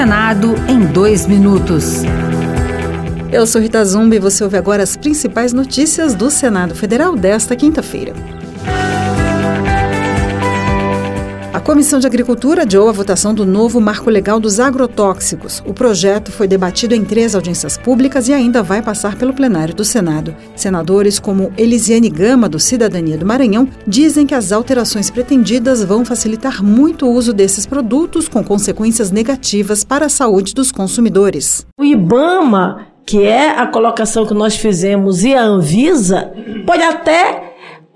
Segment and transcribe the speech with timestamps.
[0.00, 1.96] Senado em dois minutos.
[3.30, 7.54] Eu sou Rita Zumbi e você ouve agora as principais notícias do Senado Federal desta
[7.54, 8.14] quinta-feira.
[11.70, 15.62] Comissão de Agricultura adiou a votação do novo marco legal dos agrotóxicos.
[15.64, 19.84] O projeto foi debatido em três audiências públicas e ainda vai passar pelo plenário do
[19.84, 20.34] Senado.
[20.56, 26.60] Senadores como Elisiane Gama, do Cidadania do Maranhão, dizem que as alterações pretendidas vão facilitar
[26.60, 31.64] muito o uso desses produtos, com consequências negativas para a saúde dos consumidores.
[31.78, 36.32] O IBAMA que é a colocação que nós fizemos, e a Anvisa,
[36.64, 37.49] pode até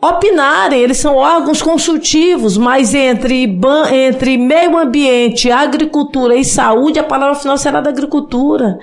[0.08, 3.58] opinarem, eles são órgãos consultivos, mas entre,
[3.92, 8.78] entre meio ambiente, agricultura e saúde, a palavra final será da agricultura.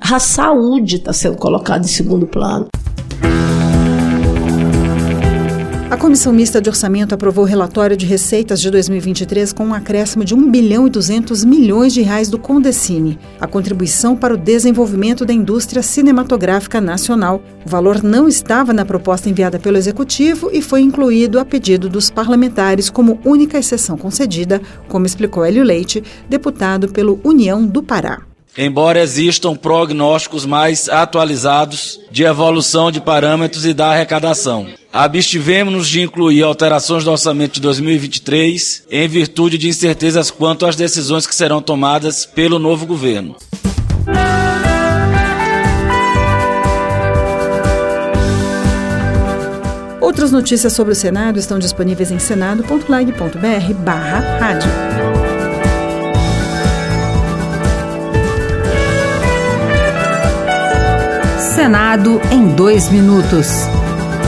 [0.00, 2.68] A saúde está sendo colocada em segundo plano.
[5.96, 10.26] A Comissão Mista de Orçamento aprovou o relatório de receitas de 2023 com um acréscimo
[10.26, 15.24] de 1 bilhão e 200 milhões de reais do Condecine, a contribuição para o desenvolvimento
[15.24, 17.42] da indústria cinematográfica nacional.
[17.64, 22.10] O valor não estava na proposta enviada pelo Executivo e foi incluído a pedido dos
[22.10, 28.20] parlamentares como única exceção concedida, como explicou Hélio Leite, deputado pelo União do Pará
[28.58, 34.66] embora existam prognósticos mais atualizados de evolução de parâmetros e da arrecadação.
[34.96, 41.26] Abstivemos-nos de incluir alterações do orçamento de 2023 em virtude de incertezas quanto às decisões
[41.26, 43.36] que serão tomadas pelo novo governo.
[50.00, 54.70] Outras notícias sobre o Senado estão disponíveis em senado.lag.br barra rádio.
[61.54, 63.66] Senado em dois minutos.